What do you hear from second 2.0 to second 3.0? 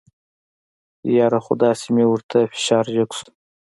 ورته فشار